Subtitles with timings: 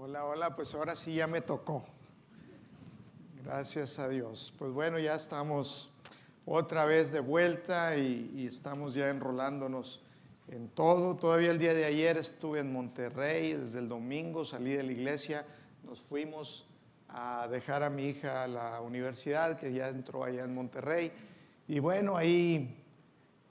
[0.00, 1.84] Hola, hola, pues ahora sí ya me tocó.
[3.44, 4.54] Gracias a Dios.
[4.56, 5.90] Pues bueno, ya estamos
[6.46, 10.00] otra vez de vuelta y, estamos ya enrolándonos
[10.46, 11.16] en todo.
[11.16, 15.44] Todavía el día de ayer estuve en Monterrey, desde el domingo salí de la iglesia,
[15.84, 16.64] nos fuimos
[17.08, 21.10] a dejar a mi hija a la universidad, que ya entró allá en Monterrey.
[21.66, 22.80] Y bueno, ahí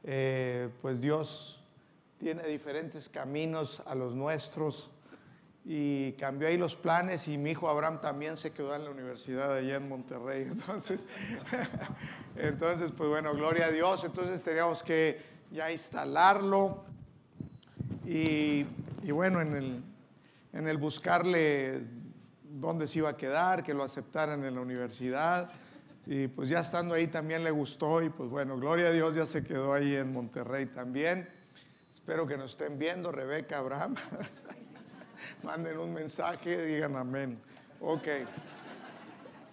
[0.06, 1.62] eh, pues Dios
[2.18, 4.90] tiene diferentes caminos a los nuestros
[5.70, 9.54] y cambió ahí los planes y mi hijo Abraham también se quedó en la universidad
[9.54, 10.44] allá en Monterrey.
[10.50, 11.06] Entonces,
[12.38, 14.06] entonces pues bueno, gloria a Dios.
[14.06, 15.22] Entonces teníamos que
[15.52, 16.86] ya instalarlo
[18.06, 18.64] y,
[19.12, 19.84] bueno, en el,
[20.54, 21.82] en el buscarle
[22.44, 25.52] dónde se iba a quedar, que lo aceptaran en la universidad.
[26.06, 29.26] Y pues ya estando ahí también le gustó y pues bueno, gloria a Dios ya
[29.26, 31.28] se quedó ahí en Monterrey también.
[31.92, 33.96] Espero que nos estén viendo, Rebeca, Abraham.
[35.44, 37.40] Manden un mensaje, digan amén.
[37.80, 38.08] Ok.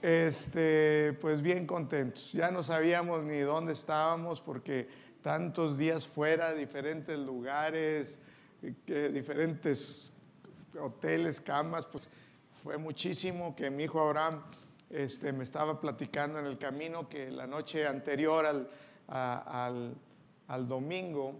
[0.02, 2.32] Este, pues bien contentos.
[2.32, 4.88] Ya no sabíamos ni dónde estábamos porque
[5.22, 8.18] tantos días fuera, diferentes lugares,
[8.86, 10.12] diferentes
[10.78, 12.08] hoteles, camas, pues
[12.62, 14.42] fue muchísimo que mi hijo Abraham
[14.90, 18.68] este, me estaba platicando en el camino que la noche anterior al,
[19.08, 19.94] al,
[20.48, 21.34] al domingo,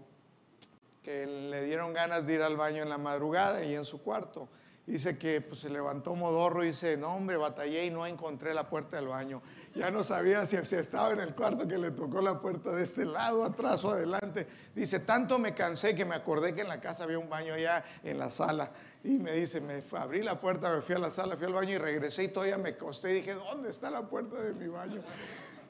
[1.05, 4.49] que le dieron ganas de ir al baño en la madrugada y en su cuarto.
[4.87, 8.67] Dice que pues, se levantó modorro y dice, no hombre, batallé y no encontré la
[8.67, 9.41] puerta del baño.
[9.75, 12.83] Ya no sabía si, si, estaba en el cuarto que le tocó la puerta de
[12.83, 14.47] este lado, atrás o adelante.
[14.73, 17.83] Dice, tanto me cansé que me acordé que en la casa había un baño allá
[18.03, 18.71] en la sala.
[19.03, 21.73] Y me dice, me abrí la puerta, me fui a la sala, fui al baño
[21.73, 25.01] y regresé y todavía me costé y dije, ¿dónde está la puerta de mi baño?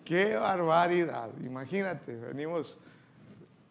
[0.05, 1.29] Qué barbaridad.
[1.41, 2.77] Imagínate, venimos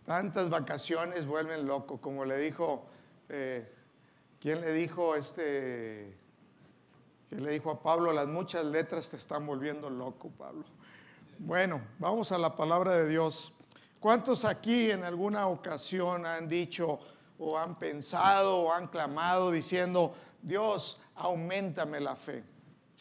[0.05, 2.87] tantas vacaciones, vuelven loco, como le dijo...
[3.29, 3.71] Eh,
[4.45, 6.15] ¿Quién le dijo este?
[7.31, 8.13] ¿Quién le dijo a Pablo?
[8.13, 10.65] Las muchas letras te están volviendo loco, Pablo.
[11.39, 13.55] Bueno, vamos a la palabra de Dios.
[13.99, 17.01] ¿Cuántos aquí en alguna ocasión han dicho
[17.39, 20.13] o han pensado o han clamado diciendo,
[20.43, 22.45] Dios, aumentame la fe?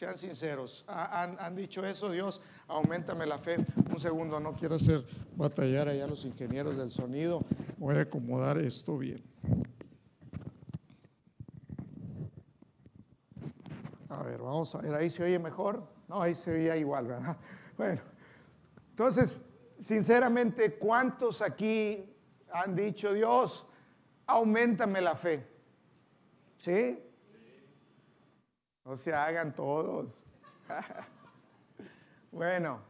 [0.04, 2.10] Sean sinceros, ¿han, dicho eso?
[2.10, 3.56] Dios, aumentame la fe.
[3.90, 5.02] Un segundo, no quiero hacer
[5.34, 7.42] batallar allá los ingenieros del sonido.
[7.78, 9.24] Voy a acomodar esto bien.
[14.10, 15.88] A ver, vamos a ver, ahí se oye mejor.
[16.06, 17.38] No, ahí se oía igual, ¿verdad?
[17.78, 18.02] Bueno,
[18.90, 19.40] entonces,
[19.78, 22.14] sinceramente, ¿cuántos aquí
[22.52, 23.66] han dicho, Dios,
[24.26, 25.48] aumentame la fe?
[26.58, 27.02] ¿Sí?
[28.96, 30.24] Se hagan todos.
[32.32, 32.80] bueno,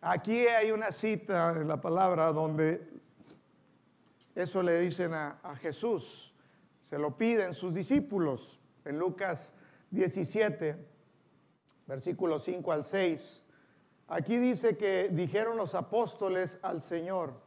[0.00, 2.88] aquí hay una cita en la palabra donde
[4.34, 6.34] eso le dicen a, a Jesús,
[6.80, 9.52] se lo piden sus discípulos en Lucas
[9.90, 10.76] 17,
[11.86, 13.42] versículos 5 al 6.
[14.08, 17.40] Aquí dice que dijeron los apóstoles al Señor,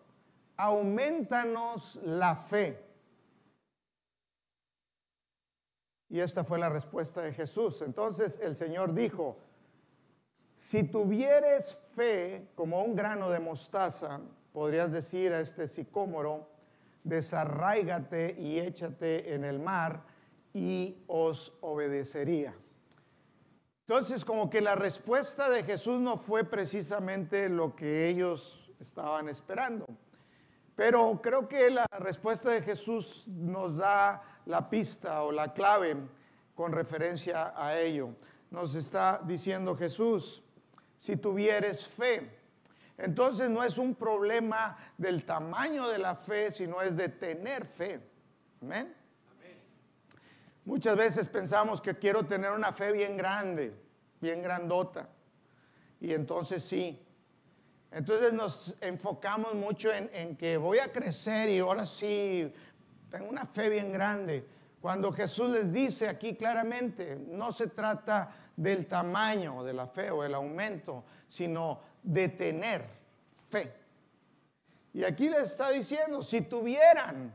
[0.56, 2.87] aumentanos la fe.
[6.09, 7.81] Y esta fue la respuesta de Jesús.
[7.81, 9.38] Entonces el Señor dijo,
[10.56, 14.22] si tuvieres fe como un grano de mostaza,
[14.53, 16.50] podrías decir a este sicómoro,
[17.03, 20.03] desarráigate y échate en el mar
[20.53, 22.56] y os obedecería.
[23.88, 29.85] Entonces, como que la respuesta de Jesús no fue precisamente lo que ellos estaban esperando.
[30.75, 35.96] Pero creo que la respuesta de Jesús nos da la pista o la clave
[36.56, 38.09] con referencia a ello.
[38.50, 40.41] Nos está diciendo Jesús,
[40.97, 42.31] si tuvieres fe,
[42.97, 48.02] entonces no es un problema del tamaño de la fe, sino es de tener fe.
[48.62, 48.96] Amén.
[50.66, 53.74] Muchas veces pensamos que quiero tener una fe bien grande,
[54.19, 55.08] bien grandota.
[56.00, 57.02] Y entonces sí.
[57.91, 62.52] Entonces nos enfocamos mucho en, que voy a crecer y ahora sí,
[63.09, 64.45] tengo una fe bien grande.
[64.81, 70.23] Cuando Jesús les dice aquí claramente, no se trata del tamaño de la fe o
[70.23, 72.85] el aumento, sino de tener
[73.49, 73.73] fe.
[74.93, 77.34] Y aquí les está diciendo, si tuvieran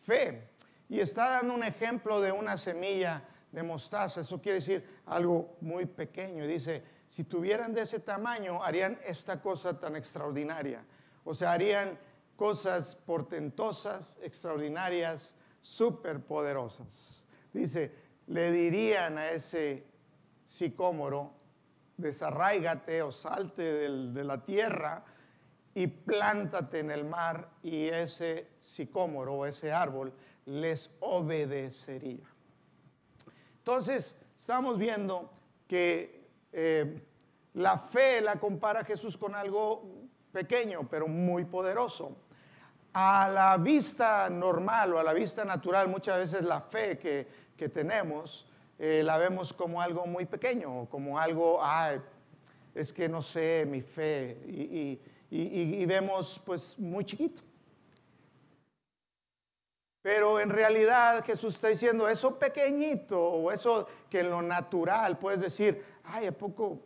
[0.00, 0.52] fe,
[0.92, 4.20] y está dando un ejemplo de una semilla de mostaza.
[4.20, 6.46] Eso quiere decir algo muy pequeño.
[6.46, 10.84] Dice, si tuvieran de ese tamaño, harían esta cosa tan extraordinaria.
[11.24, 11.98] O sea, harían
[12.42, 17.22] cosas portentosas, extraordinarias, superpoderosas.
[17.52, 17.92] Dice,
[18.26, 19.86] le dirían a ese
[20.44, 21.30] sicómoro,
[21.96, 25.04] desarráigate o salte de la tierra
[25.72, 30.12] y plántate en el mar y ese sicómoro o ese árbol
[30.44, 32.26] les obedecería.
[33.58, 35.30] Entonces, estamos viendo
[35.68, 37.00] que eh,
[37.54, 39.84] la fe la compara Jesús con algo
[40.32, 42.16] pequeño, pero muy poderoso.
[42.94, 48.44] A la vista normal o a la vista natural, muchas veces la fe que, tenemos
[48.76, 52.00] eh, la vemos como algo muy pequeño, como algo, ay,
[52.74, 54.36] es que no sé, mi fe,
[55.30, 57.42] y vemos pues muy chiquito.
[60.02, 65.40] Pero en realidad Jesús está diciendo, eso pequeñito o eso que en lo natural puedes
[65.40, 66.80] decir, ay, ¿a poco?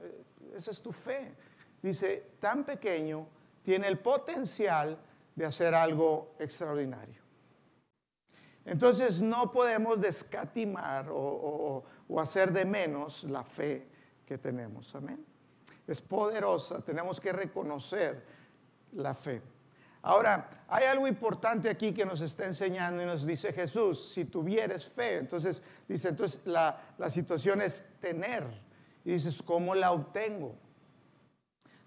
[0.00, 0.24] Eh,
[0.56, 1.32] esa es tu fe.
[1.80, 3.28] Dice, tan pequeño
[3.62, 4.98] tiene el potencial
[5.38, 7.22] de hacer algo extraordinario.
[8.64, 13.86] Entonces no podemos descatimar o, o hacer de menos la fe
[14.26, 14.92] que tenemos.
[14.96, 15.24] Amén.
[15.86, 18.22] Es poderosa, tenemos que reconocer
[18.92, 19.40] la fe.
[20.02, 24.88] Ahora, hay algo importante aquí que nos está enseñando y nos dice Jesús, si tuvieres
[24.88, 28.44] fe, entonces dice, entonces la, situación es tener.
[29.04, 30.56] Y dices, ¿cómo la obtengo?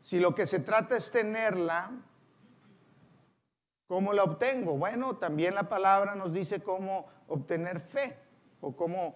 [0.01, 1.91] Si lo que se trata es tenerla,
[3.91, 4.77] ¿cómo la obtengo?
[4.77, 8.15] Bueno, también la palabra nos dice cómo obtener fe
[8.61, 9.15] o cómo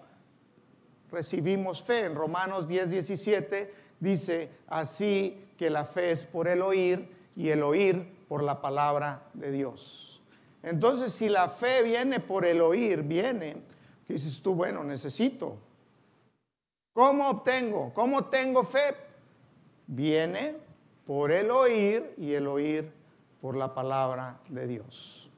[1.10, 2.04] recibimos fe.
[2.04, 7.64] En Romanos 10, 17 dice, así que la fe es por el oír y el
[7.64, 10.22] oír por la palabra de Dios.
[10.62, 13.56] Entonces, si la fe viene por el oír, viene,
[14.06, 15.56] que dices tú, bueno, necesito.
[16.92, 17.94] ¿Cómo obtengo?
[17.94, 18.94] ¿Cómo tengo fe?
[19.88, 20.58] Viene
[21.08, 23.05] por el oír y el oír
[23.46, 25.30] por la palabra de Dios.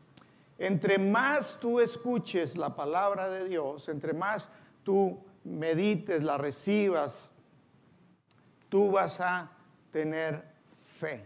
[0.58, 4.48] Entre más tú escuches la palabra de Dios, entre más
[4.84, 7.30] tú medites, la recibas,
[8.70, 9.52] tú vas a
[9.92, 10.42] tener
[10.86, 11.26] fe.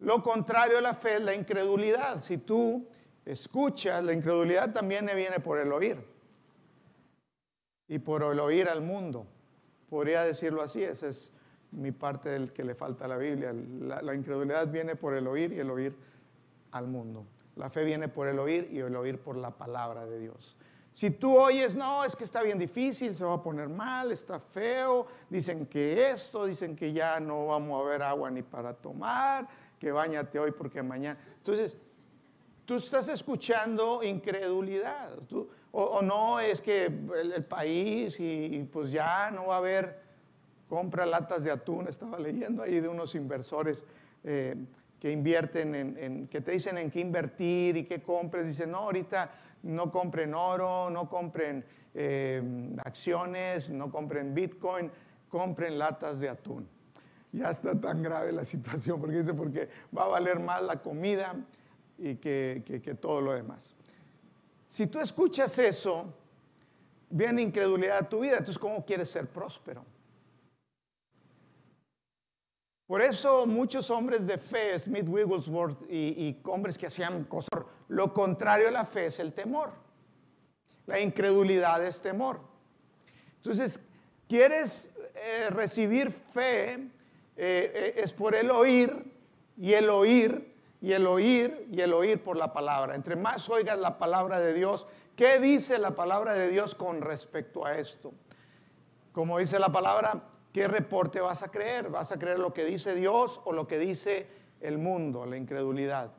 [0.00, 2.24] Lo contrario a la fe es la incredulidad.
[2.24, 2.84] Si tú
[3.24, 6.04] escuchas, la incredulidad también viene por el oír.
[7.86, 9.28] Y por el oír al mundo.
[9.88, 11.30] Podría decirlo así, esa es
[11.76, 13.52] mi parte del que le falta a la Biblia.
[13.52, 15.94] La, incredulidad viene por el oír y el oír
[16.72, 17.24] al mundo.
[17.54, 20.56] La fe viene por el oír y el oír por la palabra de Dios.
[20.92, 24.40] Si tú oyes, no, es que está bien difícil, se va a poner mal, está
[24.40, 29.46] feo, dicen que esto, dicen que ya no vamos a ver agua ni para tomar,
[29.78, 31.20] que bañate hoy porque mañana.
[31.36, 31.76] Entonces,
[32.64, 35.18] tú estás escuchando incredulidad.
[35.72, 40.05] o, no es que el, país y, pues ya no va a haber
[40.68, 41.88] compra latas de atún.
[41.88, 43.84] Estaba leyendo ahí de unos inversores
[44.24, 44.56] eh,
[45.00, 48.46] que invierten en, que te dicen en qué invertir y qué compres.
[48.46, 49.30] Dicen, no, ahorita
[49.62, 51.64] no compren oro, no compren
[51.94, 52.42] eh,
[52.84, 54.90] acciones, no compren Bitcoin,
[55.28, 56.68] compren latas de atún
[57.36, 61.34] ya está tan grave la situación, porque dice, porque va a valer más la comida
[61.98, 63.74] y que, que, todo lo demás.
[64.68, 66.12] Si tú escuchas eso,
[67.10, 69.84] viene incredulidad a tu vida, entonces ¿cómo quieres ser próspero?
[72.86, 78.68] Por eso muchos hombres de fe, Smith Wigglesworth y, hombres que hacían cosas, lo contrario
[78.68, 79.72] a la fe es el temor.
[80.86, 82.40] La incredulidad es temor.
[83.38, 83.80] Entonces,
[84.28, 86.74] ¿quieres eh, recibir fe?
[86.74, 86.88] Eh,
[87.36, 89.12] eh, es por el oír
[89.56, 92.94] y el oír y el oír y el oír por la palabra.
[92.94, 94.86] Entre más oigas la palabra de Dios,
[95.16, 98.12] ¿qué dice la palabra de Dios con respecto a esto?
[99.12, 100.22] Como dice la palabra,
[100.56, 101.90] ¿qué reporte vas a creer?
[101.90, 104.26] ¿Vas a creer lo que dice Dios o lo que dice
[104.62, 106.12] el mundo, la incredulidad?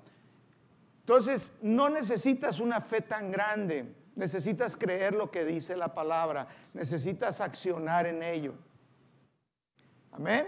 [1.00, 7.42] Entonces, no necesitas una fe tan grande, necesitas creer lo que dice la palabra, necesitas
[7.42, 8.54] accionar en ello.
[10.12, 10.46] Amén.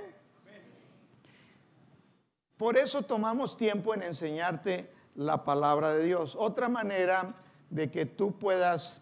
[2.57, 6.35] Por eso tomamos tiempo en enseñarte la palabra de Dios.
[6.37, 7.25] Otra manera
[7.71, 9.01] de que tú puedas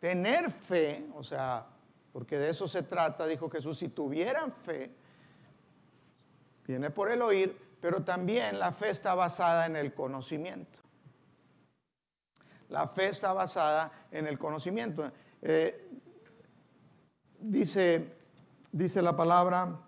[0.00, 1.64] tener fe, o sea,
[2.18, 4.90] porque de eso se trata, dijo Jesús, si tuvieran fe,
[6.66, 10.80] viene por el oír, pero también la fe está basada en el conocimiento.
[12.70, 15.12] La fe está basada en el conocimiento.
[15.40, 15.88] Eh,
[17.38, 18.16] dice,
[18.72, 19.78] dice la palabra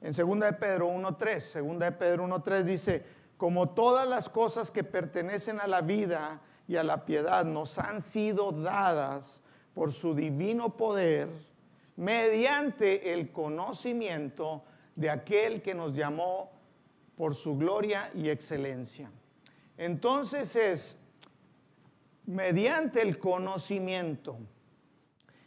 [0.00, 3.06] en 2 de Pedro 1.3, 2 de Pedro 1.3 dice,
[3.36, 8.02] como todas las cosas que pertenecen a la vida y a la piedad nos han
[8.02, 9.44] sido dadas
[9.78, 11.28] por su divino poder,
[11.94, 14.64] mediante el conocimiento
[14.96, 16.50] de aquel que nos llamó
[17.16, 19.08] por su gloria y excelencia.
[19.76, 20.96] Entonces es
[22.26, 24.40] mediante el conocimiento.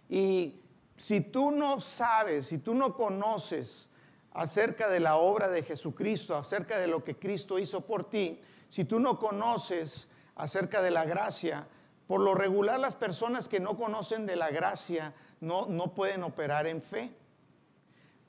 [0.07, 0.61] Y
[0.95, 3.89] si tú no sabes, si tú no conoces
[4.31, 8.85] acerca de la obra de Jesucristo, acerca de lo que Cristo hizo por ti, si
[8.85, 11.67] tú no conoces acerca de la gracia,
[12.11, 16.67] por lo regular las personas que no conocen de la gracia no, no pueden operar
[16.67, 17.09] en fe.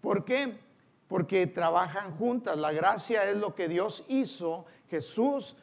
[0.00, 0.56] ¿Por qué?
[1.08, 2.56] Porque trabajan juntas.
[2.56, 4.66] La gracia es lo que Dios hizo.
[4.88, 5.56] Jesús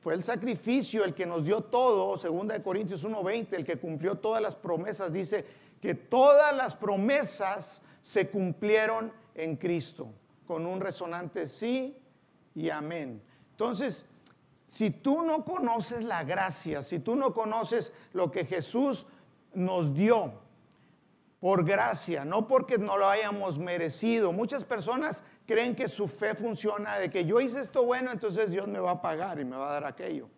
[0.00, 4.40] fue el sacrificio, el que nos dio todo, 2 Corintios 1:20, el que cumplió todas
[4.40, 5.12] las promesas.
[5.12, 5.44] Dice
[5.82, 10.08] que todas las promesas se cumplieron en Cristo,
[10.46, 11.98] con un resonante sí
[12.54, 13.20] y amén.
[13.50, 14.06] Entonces,
[14.68, 19.06] si tú no conoces la gracia, si tú no conoces lo que Jesús
[19.54, 20.32] nos dio
[21.40, 26.98] por gracia, no porque no lo hayamos merecido, muchas personas creen que su fe funciona
[26.98, 29.70] de que yo hice esto bueno, entonces Dios me va a pagar y me va
[29.70, 30.28] a dar aquello.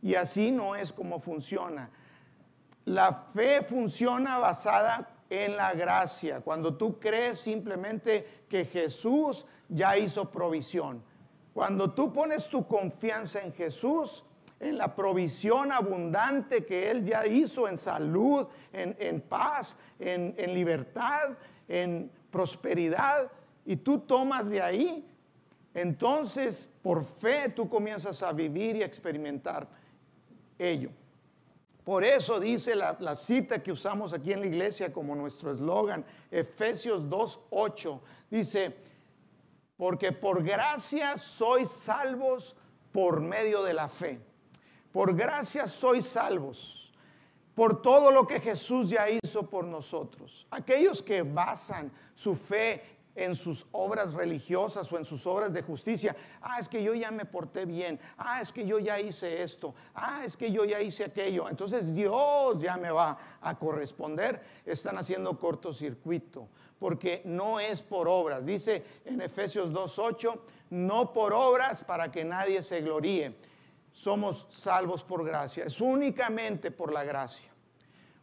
[0.00, 1.90] Y así no es como funciona.
[2.84, 10.30] La fe funciona basada en la gracia, cuando tú crees simplemente que Jesús ya hizo
[10.30, 11.02] provisión.
[11.54, 14.24] Cuando tú pones tu confianza en Jesús,
[14.60, 21.36] en la provisión abundante que Él ya hizo en salud, en, paz, en, en libertad,
[21.68, 23.30] en prosperidad,
[23.64, 25.06] y tú tomas de ahí,
[25.72, 29.66] entonces por fe tú comienzas a vivir y a experimentar
[30.58, 30.90] ello.
[31.84, 37.02] Por eso dice la, cita que usamos aquí en la iglesia como nuestro eslogan, Efesios
[37.02, 38.74] 2.8, dice,
[39.76, 42.54] porque por gracia sois salvos
[42.92, 44.20] por medio de la fe.
[44.92, 46.84] Por gracia sois salvos
[47.54, 50.46] por todo lo que Jesús ya hizo por nosotros.
[50.50, 56.16] Aquellos que basan su fe en sus obras religiosas o en sus obras de justicia.
[56.40, 57.98] Ah, es que yo ya me porté bien.
[58.18, 59.74] Ah, es que yo ya hice esto.
[59.94, 61.48] Ah, es que yo ya hice aquello.
[61.48, 64.42] Entonces Dios ya me va a corresponder.
[64.64, 68.44] Están haciendo cortocircuito porque no es por obras.
[68.44, 70.38] Dice en Efesios 2.8,
[70.70, 73.36] no por obras para que nadie se gloríe.
[73.92, 75.64] Somos salvos por gracia.
[75.64, 77.53] Es únicamente por la gracia.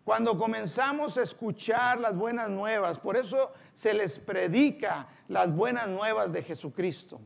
[0.03, 6.34] Cuando comenzamos a escuchar las buenas nuevas, por eso se les predica las buenas nuevas
[6.34, 7.22] de Jesucristo.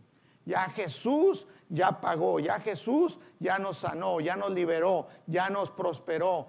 [0.45, 6.47] Ya Jesús ya pagó, ya Jesús ya nos sanó, ya nos liberó, ya nos prosperó,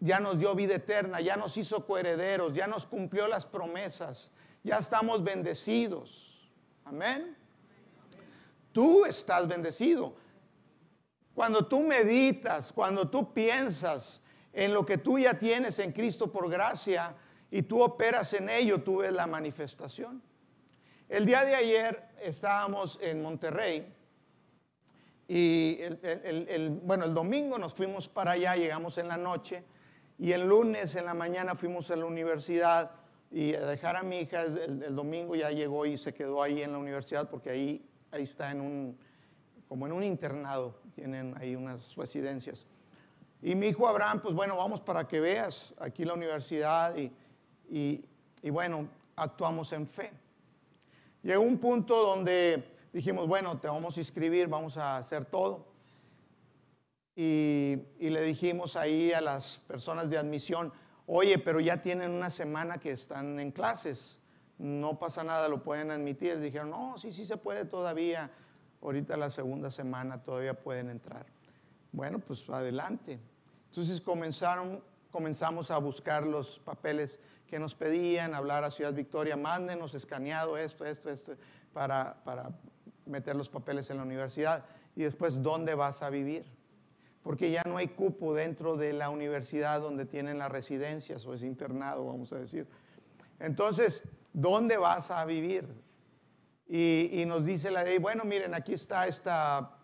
[0.00, 4.30] ya nos dio vida eterna, ya nos hizo coherederos, ya nos cumplió las promesas,
[4.64, 6.50] ya estamos bendecidos.
[6.84, 7.36] Amén.
[8.72, 10.14] Tú estás bendecido.
[11.34, 14.21] Cuando tú meditas, cuando tú piensas
[14.52, 17.14] en lo que tú ya tienes en Cristo por gracia
[17.50, 20.22] y tú operas en ello, tú ves la manifestación.
[21.08, 23.86] El día de ayer estábamos en Monterrey
[25.28, 29.64] y el, bueno, el domingo nos fuimos para allá, llegamos en la noche
[30.18, 32.92] y el lunes en la mañana fuimos a la universidad
[33.30, 36.72] y a dejar a mi hija, el, domingo ya llegó y se quedó ahí en
[36.72, 38.98] la universidad porque ahí, ahí está en un,
[39.68, 42.66] como en un internado, tienen ahí unas residencias.
[43.42, 47.12] Y mi hijo Abraham, pues bueno, vamos para que veas aquí la universidad y,
[47.68, 50.12] y, bueno, actuamos en fe.
[51.24, 55.66] Llegó un punto donde dijimos, bueno, te vamos a inscribir, vamos a hacer todo.
[57.16, 60.72] Y, y, le dijimos ahí a las personas de admisión,
[61.06, 64.20] oye, pero ya tienen una semana que están en clases,
[64.56, 66.38] no pasa nada, lo pueden admitir.
[66.38, 68.30] Dijeron, no, sí, sí se puede todavía,
[68.80, 71.26] ahorita la segunda semana todavía pueden entrar.
[71.90, 73.18] Bueno, pues adelante.
[73.72, 79.94] Entonces comenzaron, comenzamos a buscar los papeles que nos pedían, hablar a Ciudad Victoria, mándenos
[79.94, 81.32] escaneado esto, esto, esto,
[81.72, 82.50] para, para
[83.06, 84.66] meter los papeles en la universidad.
[84.94, 86.44] Y después, ¿dónde vas a vivir?
[87.22, 91.42] Porque ya no hay cupo dentro de la universidad donde tienen las residencias o es
[91.42, 92.66] internado, vamos a decir.
[93.40, 94.02] Entonces,
[94.34, 95.66] ¿dónde vas a vivir?
[96.68, 99.78] Y, nos dice la ley, bueno, miren, aquí está esta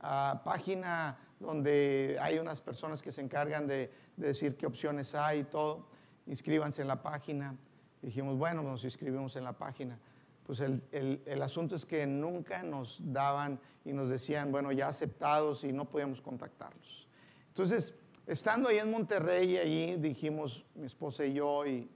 [0.00, 5.44] ah, página donde hay unas personas que se encargan de, decir qué opciones hay y
[5.44, 5.86] todo.
[6.26, 7.56] Inscríbanse en la página.
[8.02, 9.98] Dijimos, bueno, nos inscribimos en la página.
[10.44, 15.62] Pues el, el, asunto es que nunca nos daban y nos decían, bueno, ya aceptados
[15.64, 17.06] y no podíamos contactarlos.
[17.48, 17.94] Entonces,
[18.26, 21.90] estando ahí en Monterrey, ahí dijimos, mi esposa y yo y,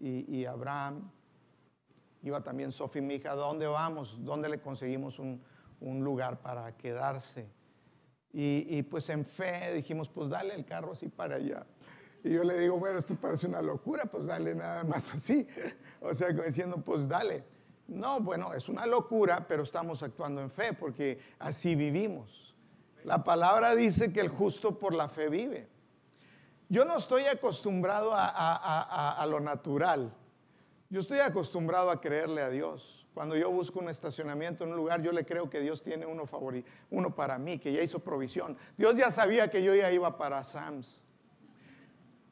[0.00, 1.10] y, Abraham,
[2.22, 4.16] iba también Sofía, mi hija, ¿dónde vamos?
[4.24, 5.42] ¿Dónde le conseguimos un,
[5.80, 7.48] un lugar para quedarse?
[8.32, 11.66] Y, pues en fe dijimos, pues dale el carro así para allá.
[12.22, 15.46] Y yo le digo, bueno, esto parece una locura, pues dale nada más así.
[16.02, 17.44] O sea, diciendo, pues dale.
[17.86, 22.54] No, bueno, es una locura, pero estamos actuando en fe porque así vivimos.
[23.04, 25.68] La palabra dice que el justo por la fe vive.
[26.68, 30.14] Yo no estoy acostumbrado a, a lo natural.
[30.88, 32.99] Yo estoy acostumbrado a creerle a Dios.
[33.14, 36.24] Cuando yo busco un estacionamiento en un lugar, yo le creo que Dios tiene uno,
[36.90, 38.56] uno para mí, que ya hizo provisión.
[38.76, 41.04] Dios ya sabía que yo ya iba para Sams.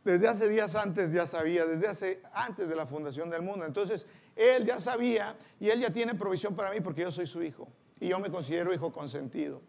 [0.05, 3.67] Desde hace días antes ya sabía, desde hace antes de la fundación del mundo.
[3.67, 4.07] Entonces,
[4.37, 7.69] Él ya sabía y Él ya tiene provisión para mí porque yo soy su hijo.
[8.01, 9.61] Y yo me considero hijo consentido.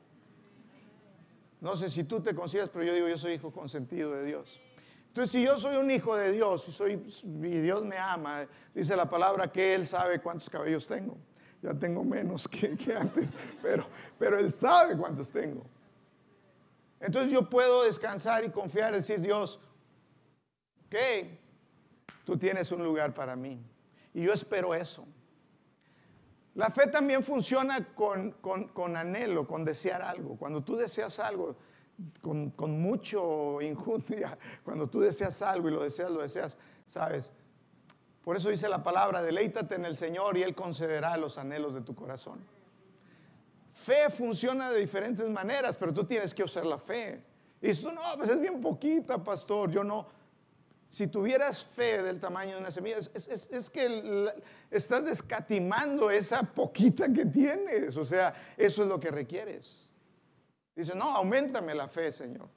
[1.59, 4.61] No sé si tú te consideras, pero yo digo, yo soy hijo consentido de Dios.
[5.19, 8.95] Entonces, si yo soy un hijo de Dios y, soy, y Dios me ama, dice
[8.95, 11.17] la palabra que Él sabe cuántos cabellos tengo.
[11.61, 13.85] Ya tengo menos que, antes, pero,
[14.17, 15.65] pero Él sabe cuántos tengo.
[17.01, 19.59] Entonces yo puedo descansar y confiar, decir, Dios,
[20.89, 21.37] que
[22.23, 23.61] tú tienes un lugar para mí.
[24.13, 25.05] Y yo espero eso.
[26.55, 30.37] La fe también funciona con, con, anhelo, con desear algo.
[30.37, 31.57] Cuando tú deseas algo,
[32.21, 37.31] con, con, mucho injundia, cuando tú deseas algo y lo deseas, lo deseas, ¿sabes?
[38.23, 41.81] Por eso dice la palabra, deleítate en el Señor y Él concederá los anhelos de
[41.81, 42.39] tu corazón.
[43.73, 47.23] Fe funciona de diferentes maneras, pero tú tienes que usar la fe.
[47.61, 50.07] Y dices, no, pues es bien poquita, pastor, yo no.
[50.89, 54.31] Si tuvieras fe del tamaño de una semilla, es, que
[54.71, 57.95] estás descatimando esa poquita que tienes.
[57.95, 59.88] O sea, eso es lo que requieres.
[60.79, 62.47] Dice, no, aumentame la fe, Señor.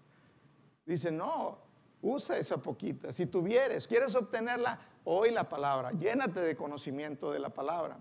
[0.87, 1.59] Dice, no,
[2.03, 3.11] usa esa poquita.
[3.11, 5.91] Si tuvieres, quieres obtenerla, hoy la palabra.
[5.91, 7.99] Llénate de conocimiento de la palabra.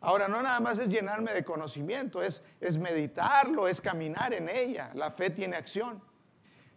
[0.00, 4.90] Ahora, no nada más es llenarme de conocimiento, es, es meditarlo, es caminar en ella.
[4.92, 6.02] La fe tiene acción.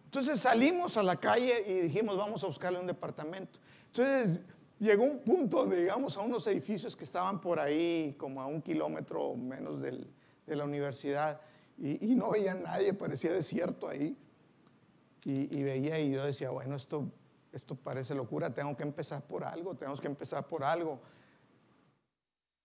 [0.06, 3.58] Entonces salimos a la calle y dijimos, vamos a buscarle un departamento.
[3.88, 4.40] Entonces
[4.78, 8.62] llegó un punto donde llegamos a unos edificios que estaban por ahí, como a un
[8.62, 11.42] kilómetro menos de la universidad,
[11.80, 14.16] y, no veía nadie, parecía desierto ahí.
[15.24, 17.10] Y, veía y yo decía, bueno, esto,
[17.52, 21.00] esto parece locura, tengo que empezar por algo, tenemos que empezar por algo.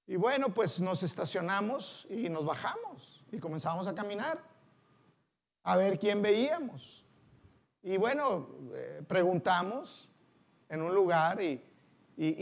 [0.07, 4.39] Y bueno, pues nos estacionamos y nos bajamos y comenzamos a caminar
[5.63, 7.03] a ver quién veíamos.
[7.81, 10.09] Y bueno, eh, preguntamos
[10.69, 11.61] en un lugar y,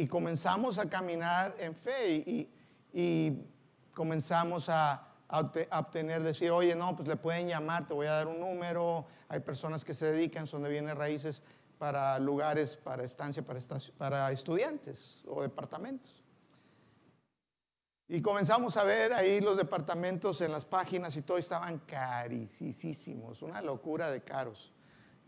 [0.07, 2.49] comenzamos a caminar en fe
[2.93, 3.45] y,
[3.93, 8.39] comenzamos a, obtener, decir, oye, no, pues le pueden llamar, te voy a dar un
[8.39, 11.41] número, hay personas que se dedican, son de bienes raíces
[11.77, 13.59] para lugares, para estancia, para,
[13.97, 16.23] para estudiantes o departamentos.
[18.07, 23.61] Y comenzamos a ver ahí los departamentos en las páginas y todo estaban carísimos, una
[23.61, 24.71] locura de caros.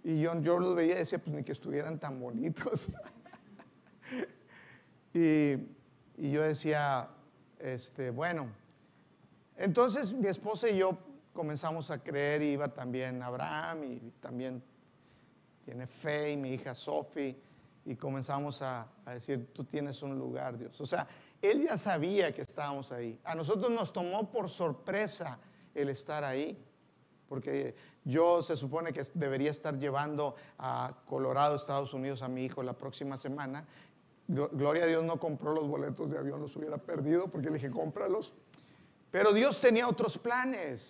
[0.03, 2.89] Y yo, yo los veía y decía, pues ni que estuvieran tan bonitos.
[5.15, 5.53] y,
[6.17, 7.09] y, yo decía,
[7.57, 8.49] este, bueno,
[9.57, 10.97] entonces mi esposa y yo
[11.33, 14.63] comenzamos a creer, iba también Abraham y también
[15.63, 17.35] tiene fe y mi hija Sophie,
[17.85, 20.79] y comenzamos a, a decir, tú tienes un lugar, Dios.
[20.81, 21.07] O sea,
[21.41, 23.19] él ya sabía que estábamos ahí.
[23.23, 25.37] A nosotros nos tomó por sorpresa
[25.75, 26.57] el estar ahí
[27.27, 32.61] porque yo se supone que debería estar llevando a Colorado, Estados Unidos, a mi hijo
[32.63, 33.65] la próxima semana.
[34.27, 37.69] Gloria a Dios no compró los boletos de avión, los hubiera perdido porque le dije,
[37.69, 38.33] cómpralos.
[39.15, 40.83] Pero Dios tenía otros planes.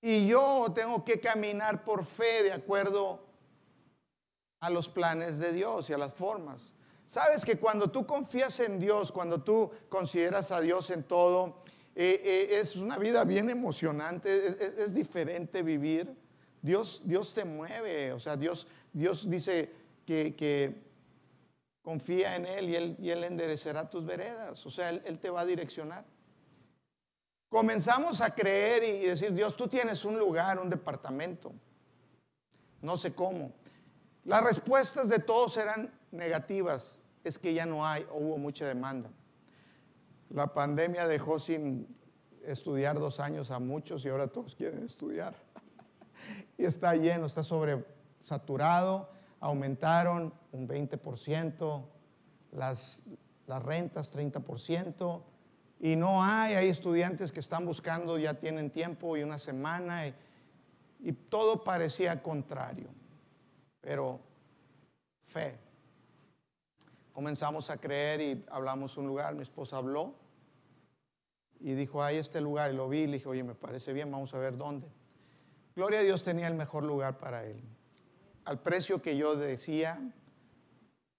[0.00, 3.26] Y yo tengo que caminar por fe de acuerdo
[4.60, 6.74] a los planes de Dios y a las formas.
[7.08, 11.64] Sabes que cuando tú confías en Dios, cuando tú consideras a Dios en todo,
[11.96, 14.46] eh, eh, es una vida bien emocionante,
[14.80, 16.08] es, diferente vivir.
[16.60, 19.72] Dios, Dios te mueve, o sea, Dios, Dios dice
[20.06, 20.72] que,
[21.82, 25.42] confía en Él y, Él y Él enderecerá tus veredas, o sea, él, te va
[25.42, 26.04] a direccionar.
[27.48, 31.52] Comenzamos a creer y decir, Dios, tú tienes un lugar, un departamento.
[32.80, 33.52] No sé cómo.
[34.24, 36.96] Las respuestas de todos eran negativas.
[37.24, 39.10] Es que ya no hay, o hubo mucha demanda.
[40.30, 41.86] La pandemia dejó sin
[42.42, 45.34] estudiar dos años a muchos y ahora todos quieren estudiar.
[46.56, 49.10] y está lleno, está sobresaturado,
[49.42, 51.84] aumentaron un 20%,
[52.52, 53.02] las,
[53.48, 55.22] las rentas 30%,
[55.80, 61.12] y no hay, hay estudiantes que están buscando, ya tienen tiempo y una semana, y,
[61.28, 62.88] todo parecía contrario,
[63.80, 64.20] pero
[65.24, 65.58] fe.
[67.12, 70.14] Comenzamos a creer y hablamos un lugar, mi esposa habló,
[71.58, 74.08] y dijo, hay este lugar, y lo vi, y le dije, oye, me parece bien,
[74.08, 74.86] vamos a ver dónde.
[75.74, 77.60] Gloria a Dios tenía el mejor lugar para él,
[78.44, 79.98] al precio que yo decía,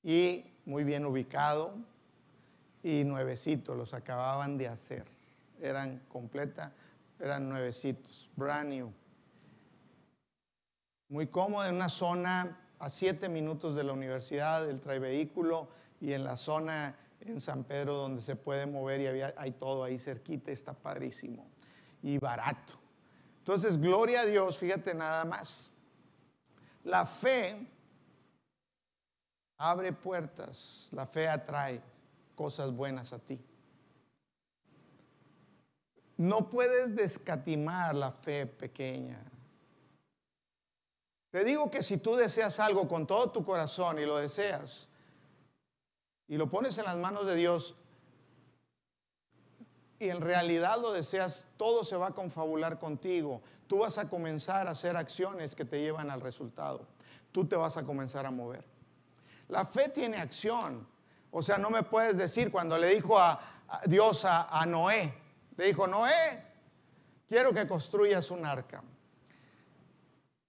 [0.03, 1.73] y muy bien ubicado,
[2.83, 5.05] y nuevecitos, los acababan de hacer,
[5.61, 6.73] eran completa,
[7.19, 8.91] eran nuevecitos, brand new.
[11.09, 15.69] Muy cómodo en una zona a siete minutos de la universidad, trae vehículo
[16.01, 19.85] y en la zona en San Pedro donde se puede mover y había, hay todo
[19.85, 21.45] ahí cerquita, está padrísimo
[22.01, 22.73] y barato.
[23.39, 25.71] Entonces, gloria a Dios, fíjate nada más.
[26.83, 27.65] La fe
[29.57, 31.81] abre puertas, la fe atrae
[32.35, 33.39] cosas buenas a ti.
[36.17, 39.19] No puedes descatimar la fe pequeña.
[41.31, 44.87] Te digo que si tú deseas algo con todo tu corazón y lo deseas
[46.27, 47.75] y lo pones en las manos de Dios
[50.03, 53.41] y en realidad lo deseas, todo se va a confabular contigo.
[53.67, 56.85] Tú vas a comenzar a hacer acciones que te llevan al resultado.
[57.31, 58.63] Tú te vas a comenzar a mover.
[59.47, 60.87] La fe tiene acción.
[61.31, 63.39] O sea, no me puedes decir cuando le dijo a,
[63.85, 65.13] Dios a Noé,
[65.57, 66.43] le dijo, Noé,
[67.27, 68.83] quiero que construyas un arca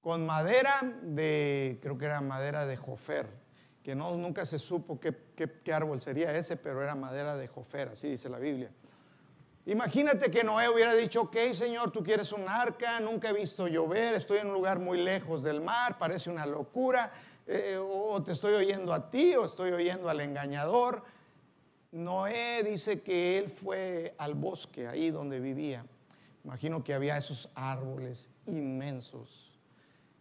[0.04, 3.26] con madera de, creo que era madera de jofer,
[3.82, 7.88] que no, nunca se supo qué, qué, árbol sería ese, pero era madera de jofer,
[7.88, 8.70] así dice la Biblia.
[9.66, 14.14] Imagínate que Noé hubiera dicho, ok Señor, tú quieres un arca, nunca he visto llover,
[14.14, 17.12] estoy en un lugar muy lejos del mar, parece una locura,
[17.46, 21.02] eh, o te estoy oyendo a ti o estoy oyendo al engañador.
[21.92, 25.86] Noé dice que él fue al bosque, ahí donde vivía.
[26.44, 29.53] Imagino que había esos árboles inmensos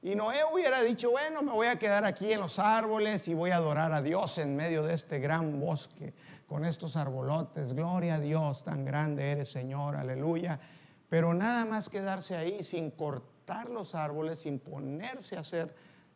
[0.03, 3.51] y Noé hubiera dicho, bueno, me voy a quedar aquí en los árboles y voy
[3.51, 6.13] a adorar a Dios en medio de este gran bosque,
[6.45, 7.71] con estos arbolotes.
[7.71, 10.59] Gloria a Dios, tan grande eres Señor, aleluya.
[11.07, 15.73] Pero nada más quedarse ahí sin cortar los árboles, sin ponerse a hacer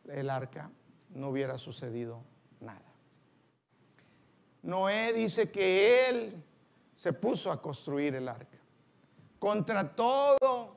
[0.10, 0.70] el arca,
[1.12, 2.20] no hubiera sucedido
[2.60, 2.92] nada.
[4.64, 6.44] Noé dice que él
[6.94, 8.58] se puso a construir el arca.
[9.40, 10.76] Contra todo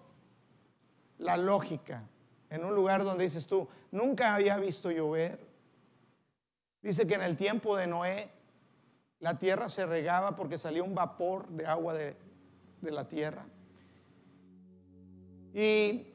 [1.19, 2.05] la lógica,
[2.51, 5.39] en un lugar donde dices tú, nunca había visto llover.
[6.83, 8.31] Dice que en el tiempo de Noé
[9.21, 12.17] la tierra se regaba porque salía un vapor de agua de,
[12.81, 13.45] de la tierra.
[15.55, 16.07] Y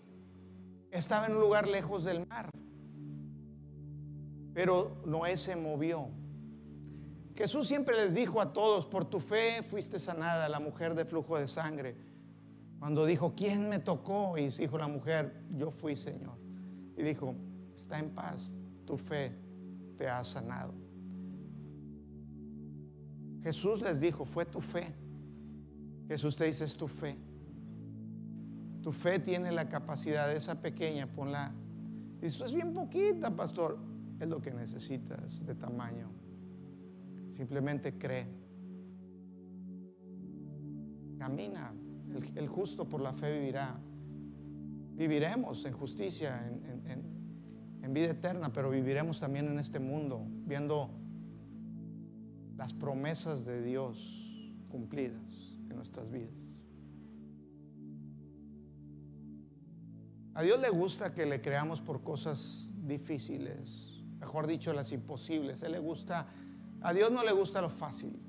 [0.91, 2.49] estaba en un lugar lejos del mar.
[4.53, 6.07] Pero Noé se movió.
[7.35, 11.37] Jesús siempre les dijo a todos, por tu fe fuiste sanada, la mujer de flujo
[11.37, 11.95] de sangre.
[12.79, 14.37] Cuando dijo, ¿quién me tocó?
[14.37, 16.37] Y dijo la mujer, yo fui Señor.
[16.97, 17.35] Y dijo,
[17.75, 18.53] está en paz,
[18.85, 19.31] tu fe
[19.97, 20.73] te ha sanado.
[23.43, 24.93] Jesús les dijo, fue tu fe.
[26.07, 27.15] Jesús te dice, es tu fe.
[28.81, 31.51] Tu fe tiene la capacidad, de esa pequeña, ponla.
[32.21, 33.77] Esto es bien poquita, pastor.
[34.19, 36.07] Es lo que necesitas de tamaño.
[37.35, 38.27] Simplemente cree.
[41.17, 41.73] Camina,
[42.35, 43.77] el, justo por la fe vivirá.
[44.95, 50.89] Viviremos en justicia, en, vida eterna, pero viviremos también en este mundo, viendo
[52.57, 56.33] las promesas de Dios cumplidas en nuestras vidas.
[60.33, 65.63] A Dios le gusta que le creamos por cosas difíciles, mejor dicho, las imposibles.
[65.63, 66.27] A Él le gusta,
[66.81, 68.19] a Dios no le gusta lo fácil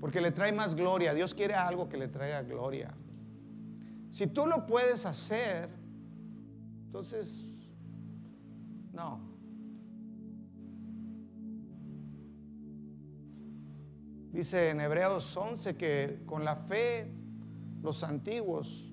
[0.00, 1.12] porque le trae más gloria.
[1.12, 2.94] Dios quiere algo que le traiga gloria.
[4.10, 5.68] Si tú lo puedes hacer,
[6.86, 7.46] entonces,
[8.92, 9.20] no.
[14.32, 17.12] Dice en Hebreos 11 que con la fe
[17.82, 18.92] los antiguos,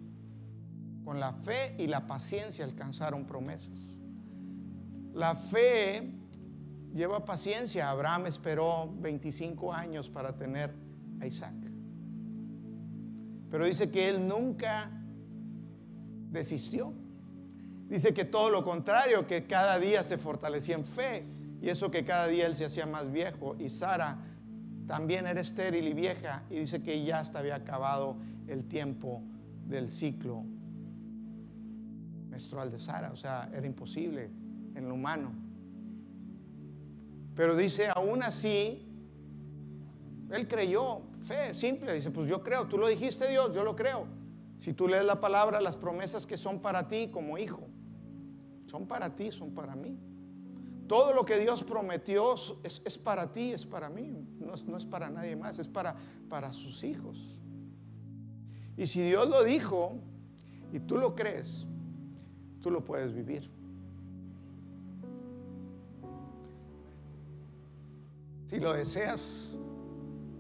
[1.05, 3.97] con la fe y la paciencia alcanzaron promesas.
[5.13, 6.11] La fe
[6.93, 7.89] lleva paciencia.
[7.89, 10.86] Abraham esperó 25 años para tener
[11.19, 11.55] a Isaac.
[13.49, 14.91] Pero dice que él nunca
[16.31, 16.93] desistió.
[17.87, 21.25] Dice que todo lo contrario, que cada día se fortalecía en fe
[21.61, 23.55] y eso que cada día él se hacía más viejo.
[23.57, 24.17] Y Sara
[24.87, 29.21] también era estéril y vieja y dice que ya hasta había acabado el tiempo
[29.65, 30.43] del ciclo
[32.29, 33.11] menstrual de Sara.
[33.11, 34.29] O sea, era imposible
[34.75, 35.31] en lo humano.
[37.35, 38.86] Pero dice, aún así,
[40.29, 41.93] él creyó, fe, simple.
[41.93, 44.05] Dice, pues yo creo, tú lo dijiste Dios, yo lo creo.
[44.59, 47.61] Si tú lees la palabra, las promesas que son para ti como hijo,
[48.65, 49.97] son para ti, son para mí.
[50.87, 54.85] Todo lo que Dios prometió es, para ti, es para mí, no es, no es,
[54.85, 55.95] para nadie más, es para,
[56.29, 57.37] para sus hijos.
[58.77, 59.95] Y si Dios lo dijo
[60.71, 61.65] y tú lo crees,
[62.61, 63.49] tú lo puedes vivir.
[68.45, 69.51] Si lo deseas,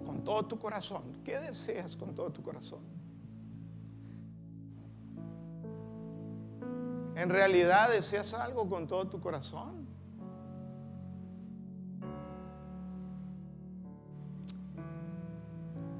[0.07, 1.03] con todo tu corazón.
[1.25, 2.79] ¿Qué deseas con todo tu corazón?
[7.13, 9.85] ¿En realidad deseas algo con todo tu corazón?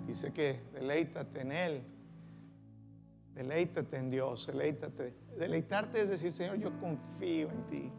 [0.07, 1.83] Dice que deleítate en Él.
[3.35, 5.13] Deleítate en Dios, deleítate.
[5.37, 7.91] Deleitarte es decir, Señor, yo confío en ti.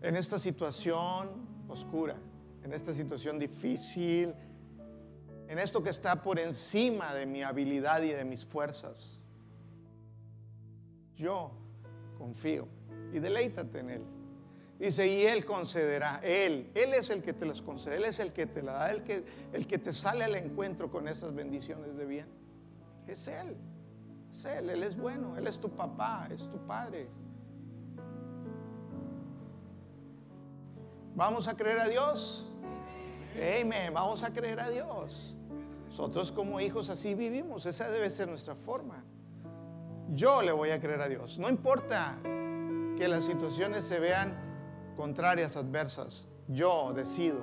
[0.00, 1.28] En esta situación
[1.68, 2.16] oscura,
[2.64, 4.34] en esta situación difícil,
[5.48, 9.20] en esto que está por encima de mi habilidad y de mis fuerzas.
[11.16, 11.52] Yo
[12.16, 12.66] confío
[13.12, 14.02] y deleítate en Él.
[14.78, 18.32] Dice, y Él concederá, Él, Él es el que te las concede, Él es el
[18.32, 21.96] que te la da, el que, el que te sale al encuentro con esas bendiciones
[21.96, 22.26] de bien.
[23.06, 23.56] Es Él,
[24.32, 27.08] es Él, Él es bueno, Él es tu papá, es tu padre.
[31.14, 32.46] ¿Vamos a creer a Dios?
[33.36, 35.34] Amén, vamos a creer a Dios.
[35.86, 39.04] Nosotros como hijos así vivimos, esa debe ser nuestra forma.
[40.14, 41.38] Yo le voy a creer a Dios.
[41.38, 44.34] No importa que las situaciones se vean
[44.96, 46.26] contrarias, adversas.
[46.48, 47.42] Yo decido,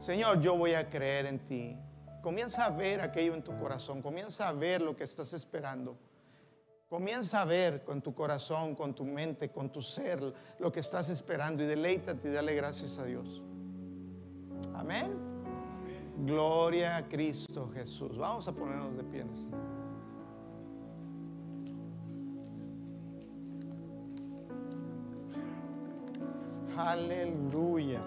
[0.00, 1.76] Señor, yo voy a creer en ti.
[2.22, 5.98] Comienza a ver aquello en tu corazón, comienza a ver lo que estás esperando.
[6.88, 11.10] Comienza a ver con tu corazón, con tu mente, con tu ser lo que estás
[11.10, 13.42] esperando y deleítate y dale gracias a Dios.
[14.74, 15.12] Amén.
[16.24, 18.16] Gloria a Cristo Jesús.
[18.16, 19.54] Vamos a ponernos de pie en este.
[26.76, 28.02] Aleluya.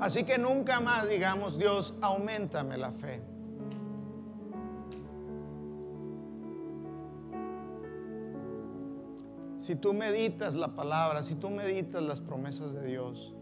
[0.00, 3.20] Así que nunca más digamos, Dios, aumentame la fe.
[9.58, 13.34] Si tú meditas la palabra, si tú meditas las promesas de Dios,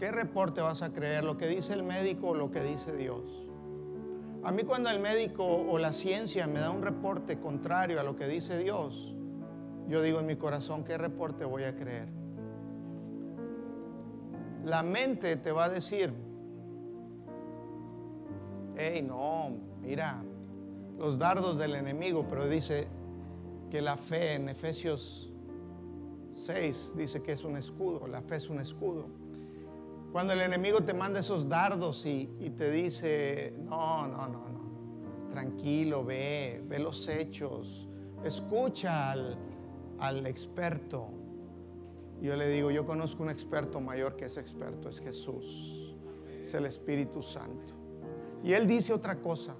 [0.00, 1.22] ¿qué reporte vas a creer?
[1.22, 3.22] ¿Lo que dice el médico o lo que dice Dios?
[4.42, 8.16] A mí cuando el médico o la ciencia me da un reporte contrario a lo
[8.16, 9.14] que dice Dios,
[9.88, 12.17] yo digo en mi corazón, ¿qué reporte voy a creer?
[14.68, 16.12] La mente te va a decir,
[18.76, 20.22] hey, no, mira,
[20.98, 22.86] los dardos del enemigo, pero dice
[23.70, 25.32] que la fe en Efesios
[26.32, 29.06] 6 dice que es un escudo, la fe es un escudo.
[30.12, 32.26] Cuando el enemigo te manda esos dardos y,
[32.58, 37.88] te dice, no, no, no, no, tranquilo, ve, ve los hechos,
[38.22, 39.38] escucha al,
[39.98, 41.17] al experto.
[42.20, 45.94] Yo le digo, yo conozco un experto mayor que ese experto, es Jesús,
[46.42, 47.74] es el Espíritu Santo.
[48.42, 49.54] Y él dice otra cosa.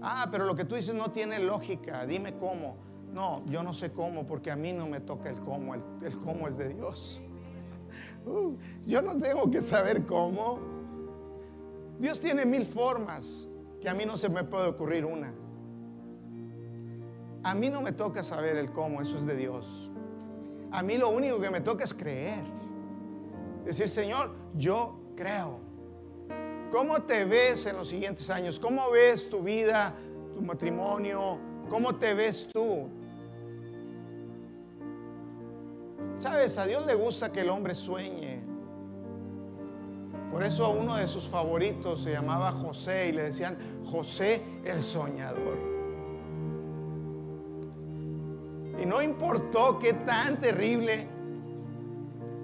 [0.00, 2.76] Ah, pero lo que tú dices no tiene lógica, dime cómo.
[3.12, 5.82] No, yo no sé cómo porque a mí no me toca el cómo, el,
[6.24, 7.22] cómo es de Dios.
[8.24, 8.54] Uh,
[8.86, 10.60] yo no tengo que saber cómo.
[11.98, 13.48] Dios tiene mil formas
[13.80, 15.32] que a mí no se me puede ocurrir una.
[17.42, 19.89] A mí no me toca saber el cómo, eso es de Dios.
[20.72, 22.42] A mí lo único que me toca es creer.
[23.64, 25.58] Decir, Señor, yo creo.
[26.70, 28.60] ¿Cómo te ves en los siguientes años?
[28.60, 29.94] ¿Cómo ves tu vida,
[30.34, 31.38] tu matrimonio?
[31.68, 32.88] ¿Cómo te ves tú?
[36.18, 38.40] Sabes, a Dios le gusta que el hombre sueñe.
[40.30, 43.58] Por eso uno de sus favoritos se llamaba José y le decían
[43.90, 45.79] José el soñador.
[48.80, 51.06] Y no importó qué tan terrible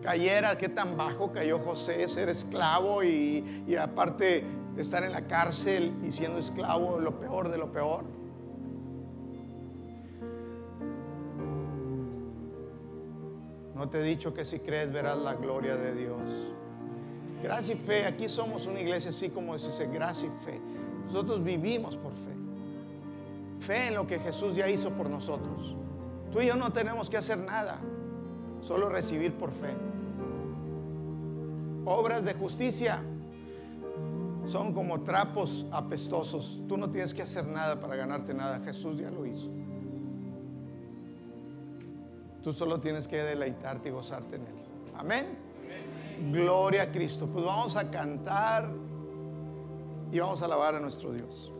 [0.03, 4.45] cayera, qué tan bajo cayó José, ser esclavo y, y aparte
[4.77, 8.05] estar en la cárcel y siendo esclavo, lo peor de lo peor.
[13.75, 16.53] No te he dicho que si crees verás la gloria de Dios.
[17.43, 20.61] Gracia y fe, aquí somos una iglesia así como dice gracia y fe.
[21.07, 22.35] Nosotros vivimos por fe.
[23.61, 25.77] Fe en lo que Jesús ya hizo por nosotros.
[26.33, 27.79] Tú y yo no tenemos que hacer nada,
[28.61, 29.75] solo recibir por fe
[31.87, 33.01] obras de justicia
[34.47, 36.61] son como trapos apestosos.
[36.69, 38.61] Tú no tienes que hacer nada para ganarte nada.
[38.61, 39.49] Jesús ya lo hizo.
[42.43, 44.55] Tú solo tienes que deleitarte y gozarte en Él.
[44.97, 45.27] Amén.
[46.33, 47.27] Gloria a Cristo.
[47.27, 48.69] Pues vamos a cantar
[50.13, 51.53] y vamos a alabar a nuestro Dios.